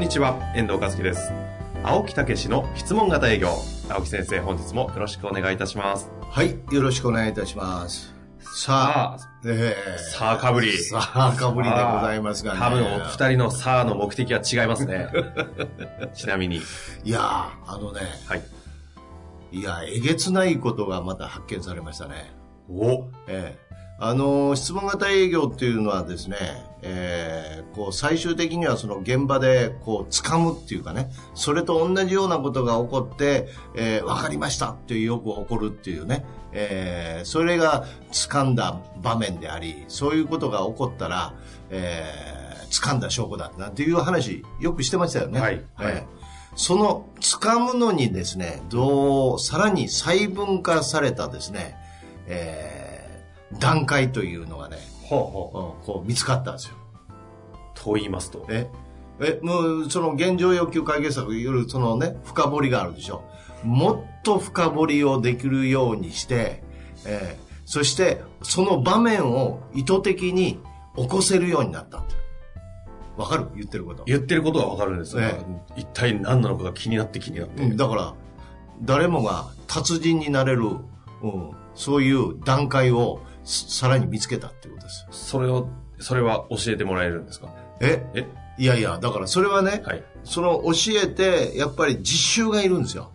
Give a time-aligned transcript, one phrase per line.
[0.00, 1.30] んにちは、遠藤和樹です。
[1.84, 3.50] 青木武の質問型営業。
[3.90, 6.10] 青木先生、本日もよろしくお願いいたします。
[6.22, 8.14] はい、よろしくお願いいたします。
[8.56, 10.72] さあ、さえあ、さあかぶり。
[10.78, 12.58] さあ、かぶりでございますがね。
[12.58, 15.08] 多分お二人のさあの目的は違いますね。
[16.16, 16.62] ちなみに。
[17.04, 18.42] いやー、あのね、はい。
[19.52, 22.32] いや、えげつないことがまた発見されましたね。
[22.70, 23.69] おええ
[24.02, 26.36] あのー質問型営業っていうのはですね、
[26.82, 41.34] えーこう最終的にはその現場でこう掴むっていうかね、それと同じようなことが起こって、えーわかりましたっていうよく起こるっていうね、えーそれが掴んだ場面であり、そういうことが起こったら、
[41.70, 45.40] えー掴んだ証拠だなんていう話よくしてましたよね。
[45.40, 46.20] はいはいえー
[46.56, 51.76] その掴むのにですね、どう、さらに細分化されたですね、
[52.26, 52.69] えー
[53.60, 56.74] 段階というのがね、ほうほうんこう見つかったんですよ。
[57.54, 57.56] う。
[57.74, 58.44] と言いますと。
[58.48, 58.68] え、
[59.20, 63.22] え、もう、その現状要求解決策いろいろそのね、深掘りがあるでしょ。
[63.62, 66.64] もっと深掘りをできるようにして、
[67.06, 70.58] えーそして、その場面を意図的に
[70.96, 72.16] 起こせるようになったって。
[73.16, 73.46] わかる？
[73.54, 74.02] 言ってること。
[74.06, 75.40] 言ってることはわかるんですが、え
[75.76, 77.62] 一体何なのかが気になって気になって。
[77.62, 78.14] うん、だから、
[78.82, 80.64] 誰もが達人になれる、
[81.22, 85.06] うん、そういう段階をすさらに見つけたっていうことです。
[85.10, 87.48] それを、それは教えてもらえるんですか？
[87.80, 88.04] え？
[88.14, 88.26] え？
[88.58, 90.04] いやいや、だからそれはね、はい。
[90.24, 90.72] その教
[91.02, 92.06] えて、やっぱり実
[92.44, 93.10] 習がいるんですよ。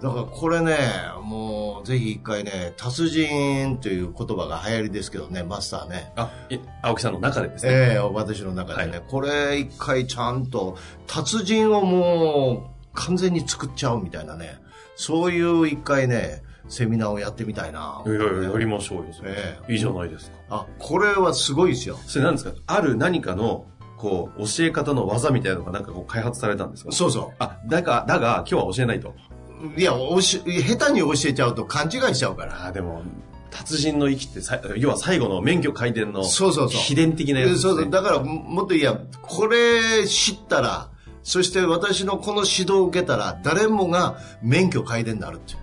[0.00, 0.76] だからこれね、
[1.22, 6.12] もうぜひ一回ね、達人という言葉が流行りですけどね、マスターね。
[6.16, 7.72] あ、い青木さんの中でですね。
[7.72, 14.58] ええ私の中でね、はいこれ一回ちゃんと、達人をもう完全に作っちゃうみたいなね、
[14.96, 18.02] そういう一回ね、セミナーをやってみたいな。
[18.06, 19.32] いやいや、やりましょうよ、それ。
[19.32, 20.36] ええいいじゃないですか。
[20.48, 21.98] あ、これはすごいですよ。
[22.06, 22.52] それ何ですか？
[22.66, 23.66] ある何かの、
[23.98, 26.92] こう、教え方の技みたいなのがなんかこう開発されたんですか？
[26.92, 29.14] そうそあ、だが、だが、今日は教えないと。
[29.76, 29.80] う。
[29.80, 32.66] いや、おし、下手に教えちゃうと勘違いしちゃうから。
[32.66, 33.02] あでも、
[33.50, 37.56] 達人の域ってさ、要は最後の免許改伝の、そうそうそう秘伝的なやつね。
[37.56, 37.90] そうそう。
[37.90, 40.88] だから、もっと言えば、これ知ったら、
[41.22, 45.58] そして私のこの指導を受けたら、誰もが免許改伝になるっていう。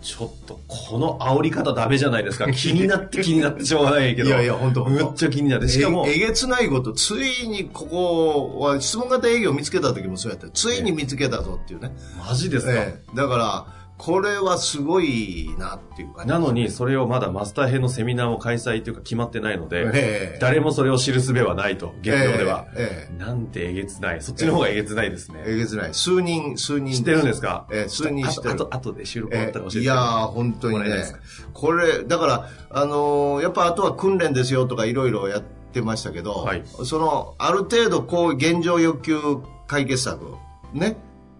[0.00, 2.50] ちょっと、この煽り方ダメじゃないですか。
[2.52, 4.28] 気になって気になってしょうがないけど。
[4.28, 5.68] いやいや本当むっちゃ気になって。
[5.68, 10.48] しかも、ええげつないこと、ついにここは質問型営業を見つけた時もそうやった。
[10.50, 11.92] ついに見つけたぞっていうね。
[12.26, 16.30] マジですか、ええだから、これはすごいなっていうかね。
[16.30, 22.66] なのに、それをまだマスター編のセミナーも開催というか決まってないので、ええ誰もそれを知る術はないと、現状では。
[22.76, 24.22] えなんてえげつない。
[24.22, 25.42] そっちの方がえげつないですね。
[25.44, 25.94] ええげつない。
[25.94, 26.94] 数人、数人。
[26.94, 27.66] 知ってるんですか？
[27.72, 30.90] ええ数人知ってるあと、あとで収録終わったら教えてえいやー、本当にね。
[31.52, 39.18] これ、だから、あのーやっぱあとは訓練ですよとかいろいろやってましたけど、はいその、ある程度、こう、現状欲求
[39.66, 40.34] 解決策、
[40.72, 40.96] ね、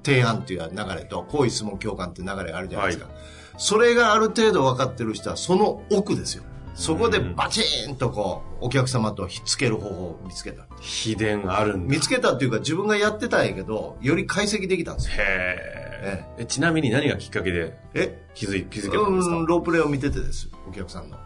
[0.08, 3.08] 提案っていう流れと、行為質問共感っていう流れがあるじゃないですか。
[3.58, 6.44] それがある程度分かってる人は、その奥ですよ。
[6.74, 10.66] そこでバチーンとこう、お客様とひっつける方法を見つけた。
[10.80, 11.94] 秘伝あるんだ。
[11.94, 15.14] 見つけたっていうか、自分がやってたんやけど、より解析できたんですよ。
[15.18, 16.46] へーえ。
[16.46, 18.24] ちなみに何がきっかけでえ？
[18.34, 21.18] 気づい気づけたんですか、うん、ロープレイを見ててです、お客さんの。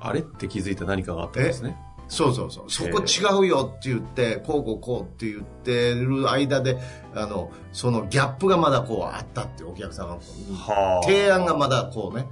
[0.00, 0.20] あれ？
[0.20, 1.76] って気づいた何かがあったんですね。
[2.10, 2.70] そうそうそう。
[2.70, 6.76] そこ違うよって言って、こうこうこうって言ってる間で、
[7.14, 11.02] あの、そのギャップがまだこうあったっていうお客さんが、はあ。
[11.04, 12.26] 提案がまだこうね、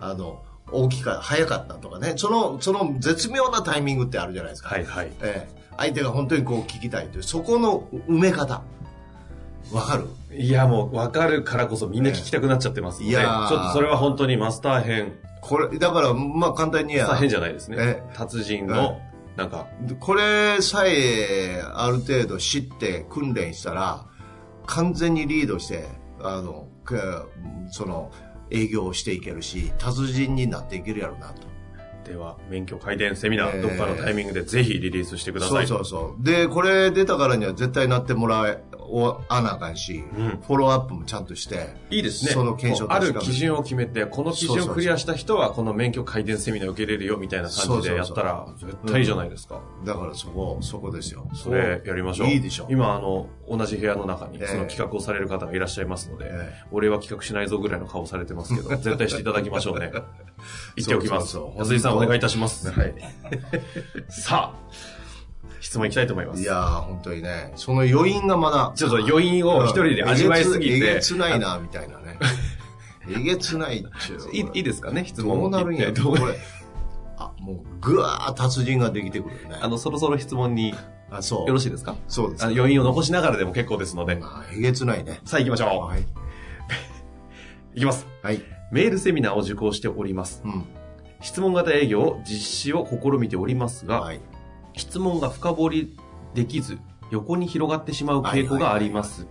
[0.00, 4.68] あの、大きか、早かったとかね、その、その絶妙なタイミングってあるじゃないですか。
[4.68, 5.10] はいはい。
[5.22, 8.62] ええ相手が本当にこう聞きたいという、そこの埋め方。
[9.72, 10.06] わかる？
[10.36, 18.02] いやもう分かるからこそみんな聞きたくなっちゃってますので、いやーちょっとそれは本当にマスター編、これ、だから、まあ簡単にはマスター、編じゃないですねえ。
[18.14, 19.00] 達人はの、
[19.36, 19.66] なんか、
[19.98, 24.06] これさえある程度知って訓練したら
[24.66, 25.86] 完全にリードして
[26.20, 27.26] あのか
[27.70, 28.10] その
[28.50, 31.52] 営業をしていけるし達人になっていけるやろうなと
[32.04, 35.66] では、免許改伝セミナー、えーどっかのタイミングでぜひリリースしてください。
[35.66, 36.24] そうそうそう。
[36.24, 41.74] で、これ出たからには絶対なってもらえ、お、あかんし、うんフォローアップもちゃんとして。
[41.90, 42.32] いいですね。
[42.32, 49.60] その検証ある基準を決めて、この基準をクリアした人は、この免許改伝セミナー受けれるよ、みたいな感じでやったら、絶対いいじゃないですか。
[49.84, 51.28] だからそこ、そこですよ。
[51.34, 52.28] それやりましょう。
[52.28, 52.66] いいでしょ。
[52.70, 59.92] 今、あの、同じ部屋の中に、ええその企画をされる方がいらっしゃいますので、え俺は企画しないぞぐらいの顔されてますけど、 絶対していただきましょうね。
[60.76, 61.32] 言っておきます。
[61.32, 62.70] そうそうそう安井さんお願いいたします。
[62.70, 62.94] はい。
[64.08, 64.72] さあ、
[65.62, 66.42] 質問いきたいと思います。
[66.42, 68.72] いやー、本当にね、その余韻がまだ。
[68.74, 70.76] ちょっと余韻を一人で味わいすぎて。
[70.76, 72.18] えげつないな、みたいなね。
[73.08, 74.30] えげつないっちゅう。
[74.34, 76.16] いいですかね質問どうなるんやどう？
[76.18, 76.34] これ。
[77.16, 79.58] あ、もう、ぐわー達人ができてくるよね。
[79.60, 80.76] あの、そろそろ質問によ
[81.10, 81.48] あ、そう。
[81.50, 81.94] ろしいですか？
[82.08, 84.16] そうですあの余韻を残しながらでも結構ですので。
[84.16, 85.20] まあ、えげつないね。
[85.24, 86.00] さあ行きましょはい。
[86.00, 86.04] う。
[87.76, 88.06] いきます。
[88.22, 88.42] はい。
[88.72, 90.42] メールセミナーを受講しております。
[90.44, 90.64] うん。
[91.20, 94.20] 質問型営業実施を試みておりますが、はい。
[94.74, 95.96] 質問が深掘り
[96.34, 96.78] できず、
[97.10, 99.26] 横に広がってしまう傾向があります。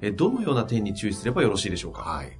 [0.00, 2.02] えどのような点に注意すればよろしいでしょうか？
[2.02, 2.32] はい。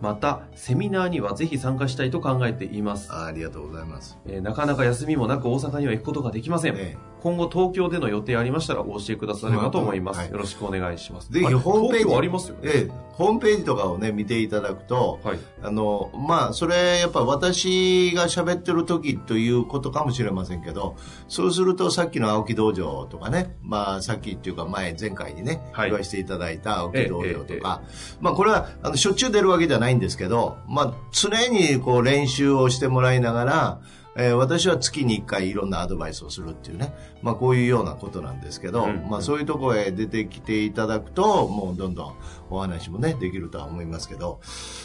[0.00, 3.12] また、セミナーにはぜひ参加したいと考えています。
[3.12, 4.16] あありがとうございます。
[4.26, 6.76] えーなかなか休みもなく大阪には行くことができません。
[6.76, 10.20] え今後東京での予定ありましたらお教えくださればと思います。
[10.20, 11.30] はいよろしくお願いします。
[11.32, 12.60] ぜひはいホームページありますよね。
[12.64, 15.38] えええ、ホームページとかをね、見ていただくと、はい。
[15.62, 20.96] あの、まあ、それ、やっぱ私が喋ってる時ということかもしれませんけど、
[21.28, 27.82] そうするとさっきの青木道場とかね、まあ、さっきっていうか前、前回にね、はい言わせていただいた青木道場とええか、
[28.20, 33.80] まあ、これは、あの、しょっちゅう出るわけじゃないんですけど、まあ、常にこう練習をしてもらいながら、
[34.18, 36.92] えー私は月に1回いろんなアドバイスをするっていうね、
[37.22, 39.06] まあこういうようなことなんですけど、うん。
[39.08, 42.14] まあそういうところへ出てきていただくと、もうどんどん
[42.50, 44.40] お話もね、できるとは思いますけど、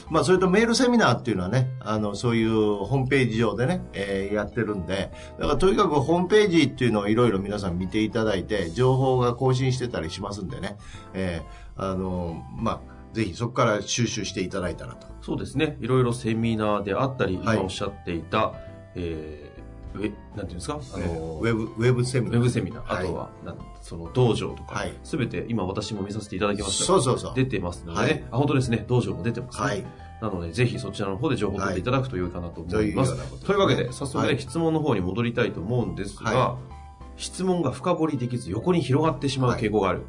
[0.09, 2.51] まあそれとメールセミナーっていうのはね、あの、そういう
[2.85, 10.77] ホームページ上でね、えーやってるんで、だからとにかくホームページっていうのをいろいろ皆さん見ていただいて、情報が更新してたりしますんでね、
[11.13, 15.07] えーあの、まあ、ぜひそこから収集していただいたらと。
[15.21, 15.77] そうですね。
[15.81, 17.57] いろいろセミナーであったり、はい。
[17.57, 18.53] 今おっしゃっていた、
[18.95, 20.79] えー、ウェ、なんていうんですか？
[20.93, 22.37] ああのの、ウェブ、ウェブセミナー。
[22.37, 23.05] ウェブセミナー、はい。
[23.05, 24.75] あとは、なんその道場とか。
[24.75, 26.85] はい、すべて今私も見させていただきました。
[26.85, 27.33] そうそうそう。
[27.35, 28.23] 出てますのでね、はい。
[28.31, 29.65] あ、本当ですね、道場も出てますね。
[29.65, 29.85] はい。
[30.21, 33.45] なので、ぜひそちらの方で情報を取っていただくと良いかなと思います。
[33.45, 34.39] というわけで、早速ね、はい。
[34.39, 36.57] 質問の方に戻りたいと思うんですが、は
[37.17, 40.01] 質問が深掘りできず横に広がってしまう傾向がある。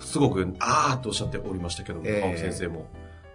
[0.00, 2.86] すごく、あーっとおっしゃっておりましたけども、ええ青木先生も。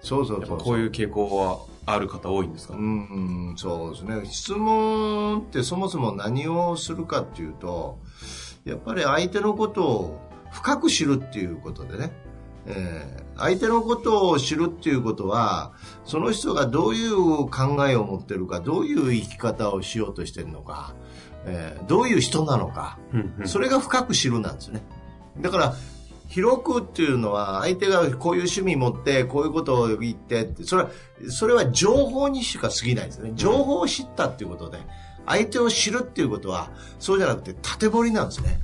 [0.01, 0.57] そうそうそう。
[0.57, 4.25] こういう傾向はある方多いんですか、うん、そうですね。
[4.25, 7.97] 質問ってそもそも何をするかっていうと、
[8.65, 10.19] やっぱり相手のことを
[10.51, 12.11] 深く知るっていうことでね。
[12.67, 15.73] えー相手のことを知るっていうことは、
[16.05, 17.15] その人がどういう
[17.51, 20.95] 考えを持ってるか、どういう生き方をしようとしてるのか、
[21.45, 22.97] えーどういう人なのか、
[23.45, 24.81] それが深く知るなんですね。
[25.39, 25.75] だから、
[26.27, 30.89] 広くっていうのは、相手がこういう趣味持って、こういうことを言ってって、それは、
[31.29, 33.31] それは情報にしか過ぎないですね。
[33.35, 34.79] 情報を知ったっていうことで、
[35.25, 38.59] 相手を知るっていうことは、そうじゃなくて縦彫りなんですね。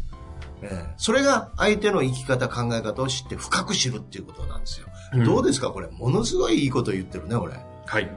[0.62, 4.88] ええそれが相手の生き方、考え方を知って深く知るっていうことなんですよ。
[5.14, 7.56] うんどうですかこれ、ものすごいいいこと言ってるね、俺。
[7.86, 8.10] はい。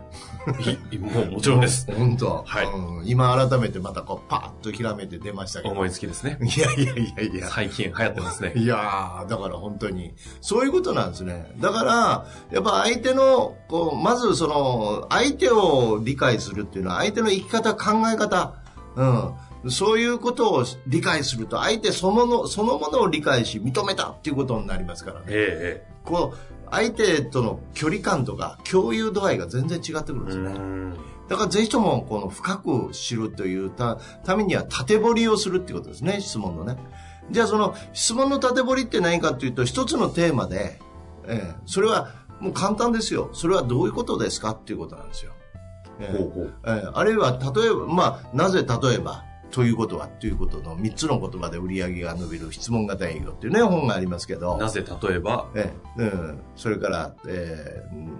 [0.92, 1.90] いもうもちろんです。
[1.92, 2.44] 本当。
[2.46, 5.74] はいうん今改めてまたこう、パッとひらめいて出ましたけど。
[5.74, 6.38] 思いつきですね。
[6.42, 7.48] いやいやいやいや。
[7.48, 8.52] 最近流行ってますね。
[8.56, 11.52] いやー、だから本当に、そういうことなんですね。
[11.58, 18.54] だから、やっぱ相手の、こう、まずその、相手を理解するっていうのは、相手の生き方、考え方、
[18.96, 19.70] うん。
[19.70, 25.26] そういうことを理解すると、相手そのの、そのものを理解し、認めたっていうことになりますからね。
[25.28, 30.50] えこう、相手との距離感とか、共有度合いが全然違ってくるんえですよね。
[30.56, 30.96] うん
[31.28, 36.76] だからぜひともこの深く知るというたためには縦彫りをするっていうことですね、質問のね。
[37.30, 40.78] じゃあその質問の縦彫りって何かというと一つのテーマで、
[41.26, 43.30] ええそれはもう簡単ですよ。
[43.32, 45.32] それはどういうことですかっていうことなんですよ。
[45.98, 46.54] ええほうほう。
[46.64, 54.56] ええあるいは例えば、まあ、なぜ例えば、ということはということの3つの言葉で売り上げが伸びる質問型営業っていうね、本がありますけど。
[54.58, 58.10] なぜ例えば、ええうん、それから、ええうん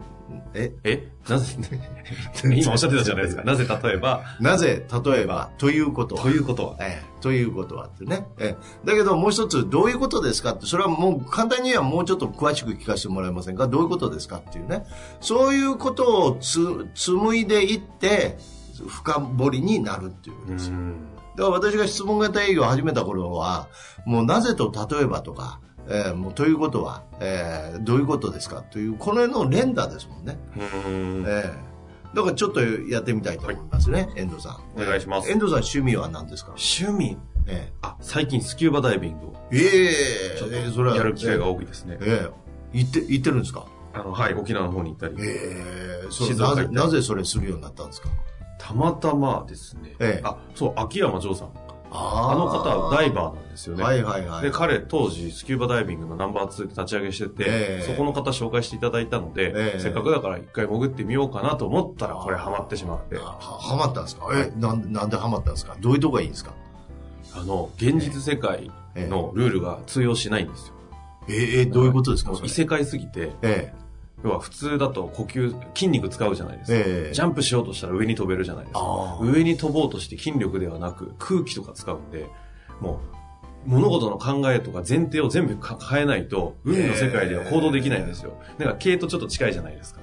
[0.54, 0.73] え？
[0.83, 1.09] え？
[1.28, 1.56] なぜ、
[2.45, 3.45] 今おっしゃってたじゃないですか。
[3.45, 5.50] なぜ例えば、なぜ例えば？
[5.59, 6.76] ということはということは。
[6.80, 8.26] ええ、ということはってね。
[8.38, 13.68] ええ、だけどもう一つ、どういうことですかって、それはもう簡単にはもうちょっと詳しく聞かせてもらえませんか？
[13.68, 14.85] どういうことですかっていうね。
[15.21, 18.37] そういうことをつ紡いでいって、
[18.88, 20.76] 深掘りになるっていうことですよ。
[21.37, 23.69] だから私が質問型営業を始めた頃は、
[24.07, 28.62] もうなぜと例えばとか、えーもうということは、えーどういうことですか？
[28.62, 30.38] という、この辺の連打ですもんね。
[30.57, 31.25] うん。
[31.26, 31.76] ええ
[32.14, 34.81] だからちょっとやってみたいと思いますね、遠藤さん。
[34.81, 35.31] お願いします。
[35.31, 36.55] 遠藤さん趣味は何ですか？
[36.57, 37.19] 趣味？
[37.47, 39.61] えあ、最近スキューバダイビングをええ。
[40.35, 40.97] えちょっとええそれは。
[40.97, 41.99] やる機会が多いですね。
[42.00, 42.31] え
[42.73, 42.78] え。
[42.78, 43.66] 行って、行ってるんですか？
[43.93, 45.14] あの、はい、沖縄の方に行ったり。
[45.21, 46.11] ええ。
[46.11, 48.09] それなぜ、なぜそれするようになったんですか？
[48.58, 49.94] たまたまですね。
[50.00, 50.22] ええ。
[50.25, 51.48] あ、そう、秋山城さん。
[51.88, 53.82] ああの方はダイバーなんですよね。
[53.84, 54.42] はいはいはい。
[54.42, 57.86] で、彼当時スキューバダイビングのナンバー2立ち上げしてて、ええ。
[57.86, 59.80] そこの方紹介していただいたので、ええ。
[59.80, 64.26] せっかくだから一回潜ってみようかなと思ったらこれハマってしまって、ははまったんですか？
[64.34, 65.76] え、なんなんでハマったんですか？
[65.80, 66.52] どういうとこがいいんですか？
[67.36, 70.75] あの、現実世界のルールが通用しないんですよ。
[71.28, 72.32] ええどういうことですか？
[72.42, 73.72] 異世界すぎて、え
[74.25, 76.78] 要は普通だと呼吸、筋肉使うじゃないですか。
[76.78, 79.18] ええジャンプしようとしたら上に飛べるじゃないですか。
[79.20, 82.26] 上に飛ぼうとして筋力ではなく空気とか使うんで、
[82.80, 83.00] も
[83.66, 88.40] う物事の考えとか前提を全部か変えないと、海の世界では行動できないんですよ。
[88.58, 90.00] だから系とちょっと近いじゃないですか。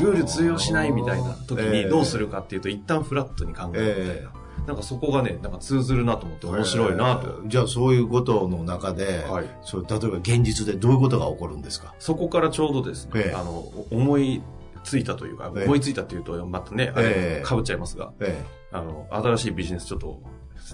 [0.00, 4.39] ルール通用しないみたいな時にどうするかっていうと、一旦フラットに考えるみたいな。
[4.66, 7.28] なんかそこがね、なんか通ずるなと思って面白いなと。
[7.28, 9.46] ええじゃあそういうことの中で、はい。
[9.62, 11.94] そう例えば現実でどういうことが起こるんですか？
[11.98, 13.34] そこからちょうどですね、ええ。
[13.34, 14.42] あの、思い
[14.84, 15.64] ついたというか、ええ。
[15.64, 17.40] 思いついたっていうと、またね、あええ。
[17.40, 20.20] れ、かぶっちゃいますが、えあの、新しいビジネスちょっと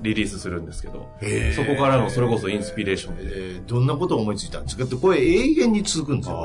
[0.03, 3.23] リリースするんですけど、えそこからのそれこそインスピレーションで。
[3.25, 3.27] え
[3.59, 3.63] え。
[3.67, 4.85] どんなことを思いついたんですか？
[4.85, 6.37] ってこれ永遠に続くんですよ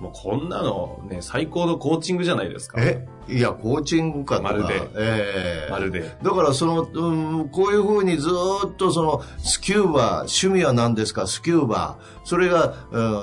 [0.00, 2.80] もうこんなのね、最高のコーチングじゃないですか。
[2.82, 3.06] え？
[3.28, 4.82] いやコーチングかまるで。
[4.96, 5.70] ええ。
[5.70, 6.14] まるで。
[6.22, 7.12] だからその、う
[7.44, 11.26] ん、こういうふうにずーっとそのスキューバ趣味は何ですか？
[11.26, 12.74] スキューバそれが、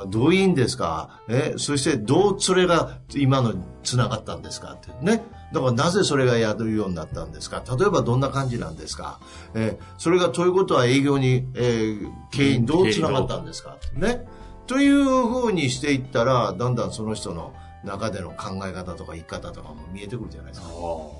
[0.03, 1.21] うん、どういいんですか？
[1.29, 1.53] え？
[1.57, 4.73] そしてどうそれが今のつながったんですか？
[4.73, 5.23] ってね。
[5.53, 7.61] だからなぜそれがやるようになったんですか？
[7.77, 9.19] 例えばどんな感じなんですか？
[9.53, 9.77] え？
[9.97, 13.75] それがということは営業に、えー経営にどうつながったんですか？
[13.93, 14.25] ね
[14.67, 17.53] というふうにしていったらだんだんその人の
[17.83, 20.67] 中での考え方とか生き方とかも見えてくるじゃないですか。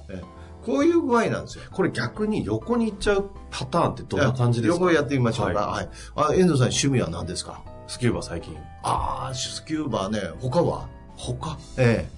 [0.09, 1.63] ええこういう具合なんですよ。
[1.71, 4.79] これ逆に横に行っちゃうパターンってどんな感じですか？
[4.79, 5.59] 横やってみましょうか。
[5.59, 5.89] ははい。
[6.15, 7.63] あ、遠藤さん趣味は何ですか？
[7.87, 8.55] スキューバ最近。
[8.83, 10.19] ああ、スキューバーね。
[10.39, 10.87] 他は？
[11.17, 11.57] 他？
[11.79, 12.09] ええ。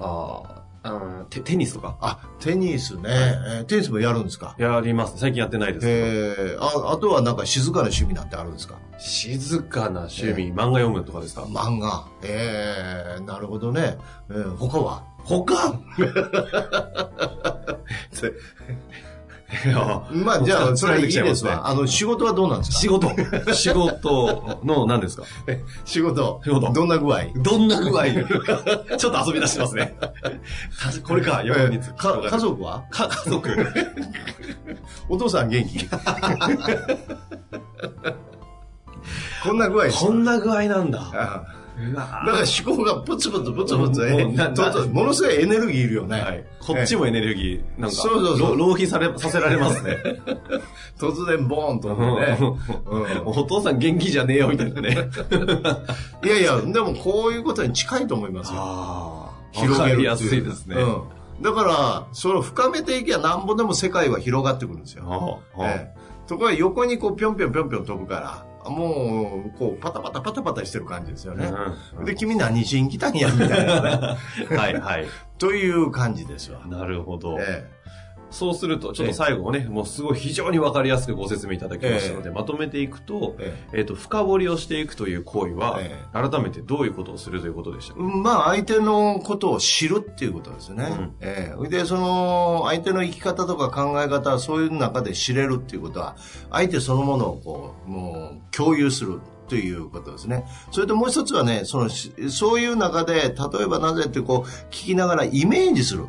[0.00, 0.61] あー
[1.30, 1.96] テ、テニスとか？
[2.00, 3.02] あ、テニスね。
[3.06, 4.54] えーテニスもやるんですか？
[4.58, 5.14] やります。
[5.18, 5.86] 最近やってないです。
[5.86, 6.06] けど。
[6.06, 8.78] ええあ、あとはなんか静かな趣味なんてあるんですか？
[8.98, 11.42] 静かな趣味、漫画読むとかですか？
[11.42, 12.06] 漫画。
[12.24, 13.96] ええなるほどね。
[14.30, 15.04] えー他は？
[15.24, 15.54] 他？
[20.12, 21.68] まあ、じゃあ、それはいいですわ。
[21.68, 22.78] あの、仕事はどうなんですか？
[22.78, 23.10] 仕事。
[23.52, 24.60] 仕事。
[24.64, 25.24] の何ですか？
[25.84, 26.40] 仕事。
[26.44, 26.72] 仕事。
[26.72, 27.20] どんな具合？
[27.36, 28.04] どんな具合？
[28.96, 29.94] ちょっと遊び出してますね。
[30.00, 30.08] た
[31.06, 32.84] これか、横につえーか家族は？
[32.90, 33.48] か、家族。
[35.08, 35.86] お父さん元気？
[39.42, 41.44] こんな具合こんな具合なんだ。
[41.94, 44.24] だから思考がプツプツプツプツ、え
[44.88, 46.20] ものすごいエネルギーいるよね。
[46.20, 46.44] はい。
[46.60, 49.96] こっちもエネルギー、なんか、そうそうそうろ浪費され、させられますね。
[51.00, 52.38] 突然ボーンとね。
[52.40, 54.90] うんお父さん元気じゃねえよ、みたいなね。
[56.24, 59.30] いやいや、でもこういうことに近いと思いますよ。
[59.52, 60.76] 広げりやすいですね。
[60.76, 61.42] うん。
[61.42, 65.40] だから、それを深めていけばなんぼでも世界は広がってくるんですよ。
[66.26, 71.52] ところが横にこうぴょんぴょんぴょんぴょん飛ぶから、もう、こうパタパタパタパタしてる感じですよね。
[71.96, 74.16] うんで、君何しに来たんや、みたいなね。
[74.56, 75.06] はいはい。
[75.38, 76.64] という感じですわ。
[76.66, 77.36] なるほど。
[77.40, 77.68] え
[78.32, 87.94] そうすると、ちょっと最後ね、もうすごい非常にわかりやすくご説明いただきましたので、まとめていくと、ええっ、と、深掘りをしていくという行為は、え改めてどういうことをするということでした？
[87.94, 90.84] か、まあ、相手のことを知るっていうことですね。
[90.90, 96.16] うんええで、その、相手の生き方とか考え方、そういう中で知れるっていうことは、
[96.50, 99.20] 相手そのものをこう、もう、共有する。
[99.48, 100.46] ということですね。
[100.70, 106.06] それともう一つはね、その、しそういう中で、例えばなぜってこう、聞きながらイメージする。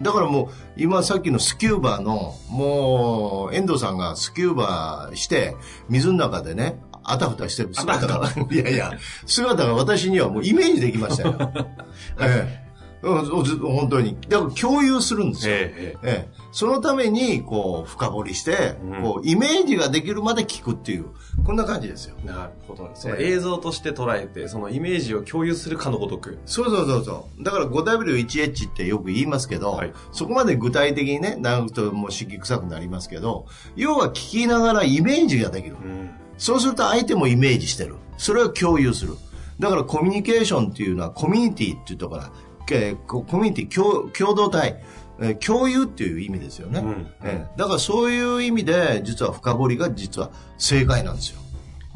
[0.00, 5.54] だからもう、今さっきのスキューバーの、もう、遠藤さんがスキューバーして、
[5.88, 8.92] 水の中でね、あたふたしてる姿が、いやいや、
[9.26, 11.36] 姿が私にはもうイメージできましたよ。
[12.20, 12.59] ええ
[13.02, 14.16] 本当に。
[14.28, 15.54] だから共有するんですよ。
[15.54, 21.06] ええええ、そのために、こう、深掘りして、うんこう、イメージができるまで聞くっていう、
[21.44, 22.16] こんな感じですよ。
[22.24, 22.90] なるほど。
[22.94, 26.38] その映像として捉えて、そのイメージを共有するかのごとく。
[26.44, 27.44] そうそうそうそう。
[27.44, 35.76] だから 5W1H ってよく言いますけど、はいそこまで具体的にね、なるともう敷臭くなりますけど、要は聞きながらイメージができる。
[35.82, 36.10] うん。
[36.36, 37.96] そうそうすると相手もイメージしてる。
[38.16, 39.14] それを共有する。
[39.60, 42.32] だからコミュニケーションっていうのはコミュニティっていうところから、
[42.74, 44.82] えーココミュニティ共共同体、
[45.20, 51.40] えー共有っていう意味ですよね、うんえーだからそういう意味で実は深掘りが実は正解なんですよ。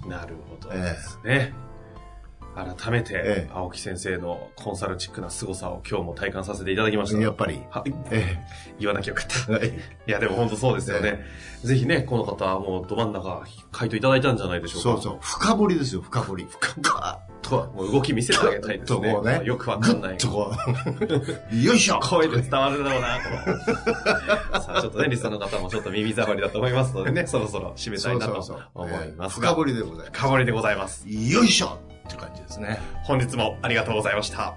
[0.09, 1.53] なるほどですね。
[2.55, 7.21] 改めて、ええ青木先生のコンサルチックな凄さを今日も体感させていただきました。
[7.21, 7.61] やっぱり。
[7.69, 8.39] はえ
[8.79, 9.53] 言わなきゃよかった。
[9.53, 9.69] えはい
[10.07, 11.25] いや、でも本当そうですよね。
[11.65, 14.83] ぜひね、この方はもうど真ん中、回答いただいたんじゃないでしょうか。
[14.83, 15.19] そうそう。
[15.21, 16.47] 深掘りですよ、深掘り。
[16.49, 17.19] 深掘
[17.55, 19.01] とは、もう動き見せてあげたいですね。
[19.01, 20.17] とこうねよくわかんない。
[20.17, 20.53] とこ
[21.51, 21.57] う。
[21.57, 23.21] よいしょ声で伝わるだろうな。
[24.61, 28.33] さあ、ちょっとね、リスナーの方もちょっと耳障りだと思いますのでね、そろそろ締めたいなと
[28.75, 29.49] 思いますが。
[29.49, 30.11] 深掘りでございます。
[30.13, 31.05] 深掘りでございます。
[31.09, 32.81] よいしょって感じですね。
[33.05, 34.57] 本日もありがとうございました。